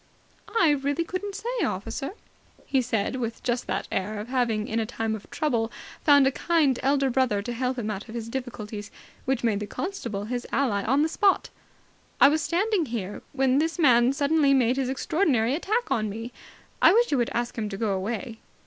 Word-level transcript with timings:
"I 0.59 0.71
really 0.71 1.03
couldn't 1.03 1.35
say, 1.35 1.63
officer," 1.63 2.13
he 2.65 2.81
said, 2.81 3.17
with 3.17 3.43
just 3.43 3.67
that 3.67 3.87
air 3.91 4.19
of 4.19 4.29
having 4.29 4.67
in 4.67 4.79
a 4.79 4.85
time 4.87 5.13
of 5.13 5.29
trouble 5.29 5.71
found 6.03 6.25
a 6.25 6.31
kind 6.31 6.79
elder 6.81 7.11
brother 7.11 7.43
to 7.43 7.53
help 7.53 7.77
him 7.77 7.91
out 7.91 8.09
of 8.09 8.15
his 8.15 8.27
difficulties 8.27 8.89
which 9.25 9.43
made 9.43 9.59
the 9.59 9.67
constable 9.67 10.25
his 10.25 10.47
ally 10.51 10.81
on 10.83 11.03
the 11.03 11.07
spot. 11.07 11.51
"I 12.19 12.29
was 12.29 12.41
standing 12.41 12.87
here, 12.87 13.21
when 13.31 13.59
this 13.59 13.77
man 13.77 14.11
suddenly 14.11 14.55
made 14.55 14.77
his 14.77 14.89
extraordinary 14.89 15.53
attack 15.53 15.91
on 15.91 16.09
me. 16.09 16.31
I 16.81 16.93
wish 16.93 17.11
you 17.11 17.19
would 17.19 17.29
ask 17.31 17.55
him 17.55 17.69
to 17.69 17.77
go 17.77 17.91
away." 17.93 18.39